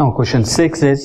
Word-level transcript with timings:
Now 0.00 0.10
question 0.10 0.42
six 0.42 0.82
is 0.84 1.02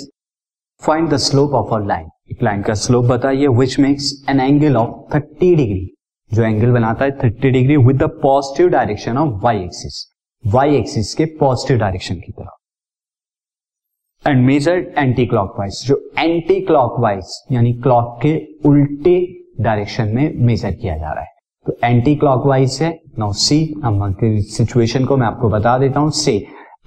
find 0.82 1.10
the 1.10 1.18
slope 1.18 1.52
of 1.52 1.74
a 1.74 1.78
line 1.86 2.08
एक 2.32 2.44
line 2.44 2.62
का 2.62 2.74
slope 2.74 3.06
बताइए 3.06 3.48
which 3.58 3.78
makes 3.80 4.12
an 4.30 4.40
angle 4.40 4.76
of 4.78 5.16
30 5.16 5.56
degree 5.56 5.88
जो 6.32 6.44
angle 6.44 6.72
बनाता 6.72 7.06
है 7.06 7.18
30 7.20 7.52
degree 7.52 7.78
with 7.78 7.98
the 8.04 8.08
positive 8.22 8.68
direction 8.70 9.18
of 9.18 9.44
Y 9.44 9.60
axis 9.60 10.00
Y 10.44 10.76
axis 10.76 11.14
के 11.16 11.26
positive 11.40 11.78
direction 11.78 12.16
की 12.16 12.32
तरफ़. 12.32 14.30
And 14.30 14.46
measure 14.46 14.94
anti 14.98 15.26
clockwise 15.26 15.84
जो 15.86 16.02
एंटी 16.20 16.60
क्लॉकवाइज 16.62 17.38
यानी 17.52 17.74
क्लॉक 17.74 18.20
के 18.26 18.36
उल्टे 18.70 19.18
डायरेक्शन 19.62 20.16
में 20.16 20.38
मेजर 20.46 20.72
किया 20.72 20.98
जा 20.98 21.12
रहा 21.12 21.24
है। 21.24 21.36
तो 21.66 21.78
एंटी 21.84 22.16
क्लॉकवाइज 22.16 22.80
है 22.82 22.98
नाउ 23.20 23.34
सी 23.34 23.60
सिचुएशन 24.52 25.06
को 25.06 25.18
मैं 25.18 25.28
आपको 25.28 25.50
बता 25.50 25.78
देता 25.78 26.00
हूँ। 26.00 26.12
से 26.12 26.38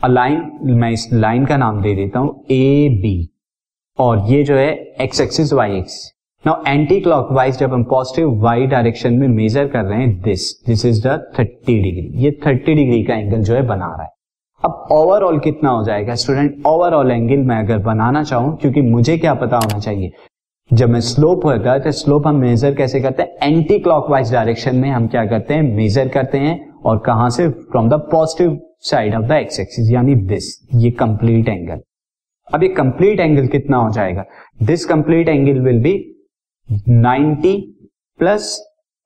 अलाइन 0.05 0.51
मैं 0.63 0.91
इस 0.91 1.09
लाइन 1.13 1.45
का 1.47 1.57
नाम 1.57 1.83
दे 1.83 1.95
देता 1.95 2.19
हूँ 2.19 2.45
ए 2.51 2.89
बी 3.03 3.31
और 3.99 4.19
ये 4.27 4.43
जो 4.43 4.55
है 4.55 4.69
X 5.01 5.21
axis 5.21 5.53
Y 5.53 5.77
X 5.79 6.13
now 6.47 6.63
anti 6.67 7.01
clockwise 7.01 7.59
जब 7.59 7.73
हम 7.73 7.85
पॉजिटिव 7.85 8.41
वाई 8.41 8.67
डायरेक्शन 8.67 9.15
में 9.15 9.29
मेजर 9.29 9.67
कर 9.69 9.85
रहे 9.85 9.99
हैं 9.99 10.21
this 10.23 10.65
this 10.67 10.85
is 10.87 11.09
the 11.09 11.33
30 11.41 11.67
degree 11.67 12.23
ये 12.25 12.31
30 12.47 12.65
डिग्री 12.67 13.03
का 13.05 13.15
एंगल 13.15 13.43
जो 13.43 13.55
है, 13.55 13.63
बना 13.63 13.87
रहा 13.87 14.03
है। 14.03 14.09
अब 14.65 14.89
ओवरऑल 14.93 15.39
कितना 15.39 15.71
हो 15.71 15.85
जाएगा 15.85 16.15
स्टूडेंट 16.15 16.67
ओवरऑल 16.67 17.11
एंगल 17.11 17.37
मैं 17.37 17.59
अगर 17.59 17.79
बनाना 17.79 18.23
चाहूँ, 18.23 18.57
क्योंकि 18.57 18.81
मुझे 18.81 19.19
क्या 19.19 19.35
पता 19.35 19.57
होना 19.57 19.79
चाहिए। 19.79 20.13
जब 20.73 20.89
मैं 20.89 21.01
स्लोप 21.01 21.45
होता 21.45 21.73
है 21.73 21.81
तो 21.81 21.93
स्लोप 21.93 22.27
हम 22.27 22.37
मेजर 22.37 22.75
कैसे 22.75 23.01
करते 23.01 23.23
हैं? 23.23 23.37
एंटी 23.43 23.79
क्लॉकवाइज 23.79 24.33
डायरेक्शन 24.33 24.77
में 24.77 24.91
हम 24.91 25.07
क्या 25.07 25.27
करते 25.27 25.55
हैं? 25.55 25.63
मेजर 25.63 26.09
करते 26.09 26.39
हैं। 26.39 26.70
और 26.83 26.99
कहाँ 27.07 27.29
से? 27.31 27.49
From 27.49 27.89
the 27.91 27.95
positive 28.11 28.59
side 28.83 29.15
of 29.15 29.25
the 29.25 29.33
X 29.33 29.61
axis 29.61 29.91
यानी 29.93 30.15
दिस 30.27 30.47
ये 30.75 30.91
कंप्लीट 31.01 31.49
एंगल 31.49 31.81
अब 32.49 32.63
ये 32.63 32.69
कंप्लीट 32.71 33.21
एंगल 33.21 33.47
कितना 33.49 33.77
हो 33.77 33.91
जाएगा? 33.93 34.25
This 34.63 34.85
complete 34.85 35.29
angle 35.29 35.61
will 35.61 35.83
be 35.83 35.93
90 36.69 37.55
plus 38.21 38.57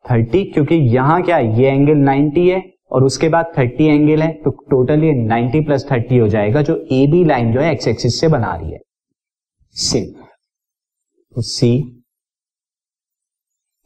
30 0.05 0.45
क्योंकि 0.55 0.75
यहाँ 0.75 1.23
क्या 1.23 1.37
है? 1.37 1.61
ये 1.61 1.71
एंगल 1.71 2.05
90 2.05 2.49
है, 2.49 2.63
और 2.93 3.05
उसके 3.05 3.29
बाद 3.29 3.53
30 3.57 3.89
एंगल 3.91 4.23
है 4.23 4.33
तो 4.43 4.51
टोटल 4.71 5.05
ये 5.05 5.13
90 5.29 5.65
प्लस 5.67 5.87
30 5.89 6.21
हो 6.21 6.29
जाएगा, 6.29 6.63
जो 6.63 6.77
ए 6.93 7.07
बी 7.07 7.25
लाइन 7.25 7.53
जो 7.53 7.61
है 7.61 7.73
एक्स 7.73 7.89
एक्सिस 7.89 8.21
से 8.21 8.29
बना 8.29 8.55
रही 8.55 8.73
है। 8.73 8.79
Same 9.77 10.13
see 11.37 11.73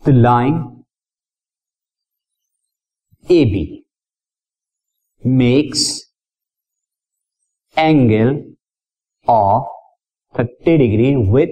the 0.04 0.10
line 0.10 0.54
A 3.30 3.44
B 3.44 3.84
makes 5.24 5.80
angle 7.76 8.28
of 9.28 9.64
30 10.34 10.76
degree 10.78 11.16
with 11.32 11.50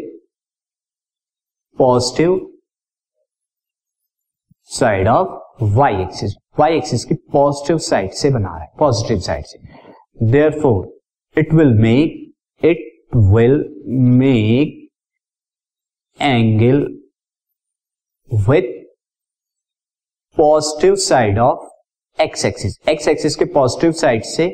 positive 1.79 2.37
side 4.71 5.09
of 5.09 5.65
y 5.79 5.91
axis 6.01 6.35
y 6.61 6.69
axis 6.71 7.05
की 7.05 7.15
पॉजिटिव 7.33 7.79
साइड 7.79 8.11
से 8.11 8.31
बना 8.31 8.49
रहा 8.49 8.63
है 8.63 8.73
पॉजिटिव 8.79 9.19
साइड 9.19 9.45
से। 9.45 9.59
Therefore 10.61 11.01
it 11.39 11.55
will 11.55 11.75
make 11.75 12.35
it 12.65 13.11
will 13.17 13.85
make 14.19 14.89
angle 16.21 16.83
with 18.49 18.76
positive 20.37 20.95
side 21.01 21.39
of 21.39 22.23
X 22.23 22.45
axis 22.45 22.79
X 22.89 23.09
axis 23.09 23.37
के 23.37 23.45
positive 23.55 23.93
side 23.93 24.23
से 24.25 24.47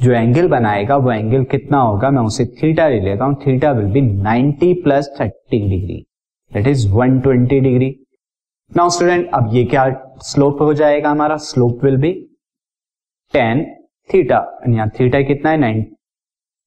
जो 0.00 0.12
angle 0.12 0.48
बनाएगा, 0.48 0.96
वो 0.96 1.12
एंगल 1.12 1.44
कितना 1.44 1.78
होगा? 1.78 2.10
मैं 2.10 2.22
उसे 2.22 2.44
थीटा 2.62 2.88
ले 2.88 3.00
लेता 3.00 3.24
हूँ। 3.24 3.34
Theta 3.46 3.70
will 3.72 3.86
be 3.92 4.00
90 4.22 4.72
plus 4.84 5.10
30 5.20 5.68
degree 5.70 6.00
that 6.50 6.66
is 6.66 6.86
120 6.88 7.60
degree 7.60 7.94
now 8.72 8.90
student 8.90 9.30
अब 9.34 9.54
ये 9.54 9.64
क्या 9.64 9.84
स्लोप 10.22 10.62
हो 10.62 10.72
जाएगा 10.74 11.10
हमारा? 11.10 11.36
स्लोप 11.36 11.84
विल 11.84 11.96
बी 11.96 12.12
10 13.34 13.64
थीटा 14.10 14.44
यहाँ 14.68 14.88
थीटा 15.00 15.20
कितना 15.22 15.50
है? 15.50 15.56
नाइन 15.56 15.86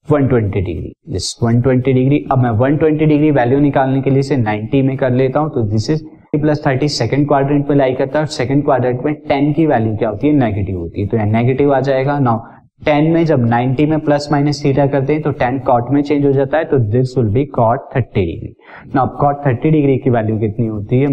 120 0.08 0.52
डिग्री 0.54 0.94
दिस 1.10 1.34
120 1.44 1.84
डिग्री 1.86 2.26
अब 2.32 2.38
मैं 2.38 2.52
120 2.52 3.08
डिग्री 3.08 3.32
वैल्यू 3.32 3.60
निकालने 3.60 4.02
के 4.02 4.10
लिए 4.10 4.20
इसे 4.20 4.38
90 4.38 4.82
में 4.84 4.96
कर 4.98 5.12
लेता 5.14 5.40
हूँ 5.40 5.50
तो 5.50 5.62
this 5.72 5.90
is 5.90 6.04
plus 6.34 6.66
thirty 6.66 6.88
second 6.90 7.28
quadrant 7.28 7.68
में 7.70 7.76
लाई 7.76 7.94
करता 7.94 8.20
है 8.20 8.24
और 8.26 8.30
सेकेंड 8.30 8.64
क्वाड्रेंट 8.64 9.02
में 9.06 9.14
टेन 9.28 9.52
की 9.54 9.66
वैल्यू 9.66 9.96
क्या 9.98 10.10
होती 10.10 10.28
है? 10.28 10.34
नेगेटिव 10.34 10.78
होती 10.78 11.02
है। 11.02 11.08
तो 11.08 11.18
यह 11.18 11.26
नेगेटिव 11.26 11.74
आ 11.74 11.80
जाएगा। 11.80 12.18
नाउ, 12.20 12.40
टेन 12.86 13.12
में 13.12 13.26
जब 13.26 13.46
90 13.50 13.86
में 13.86 14.00
प्लस 14.00 14.28
माइनस 14.32 14.64
थीटा 14.66 14.86
करते 14.88 15.14
हैं 15.14 15.22
तो 15.22 15.32
टेन 15.34 15.60
कॉट 15.60 15.90
में 15.90 16.02
चेंज 16.02 16.26
हो 16.26 16.32
जाता 16.32 16.58
है 16.58 16.66
तो 16.66 16.80
this 16.92 17.18
will 17.18 17.28
be 17.28 17.46
cot 17.56 17.86
thirty 17.96 18.26
degree. 18.26 18.54
Now 18.96 19.18
cot 19.18 19.46
thirty 19.46 19.72
degree 19.72 19.98
की 19.98 20.10
वैल्यू 20.10 20.40
कितनी 20.40 20.66
होती 20.68 21.00
है? 21.00 21.08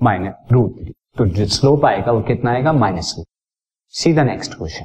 Minus 0.00 0.52
root 0.52 0.76
three. 0.78 0.92
तो 1.18 1.26
जो 1.26 1.44
स्लोप 1.46 1.84
आएगा 1.84 2.12
वो 2.12 2.20
कितना 2.22 2.50
आएगा? 2.50 2.72
Minus 2.72 3.14
root 3.18 3.26
see 3.94 4.12
the 4.12 4.18
next 4.18 4.54
question 4.54 4.84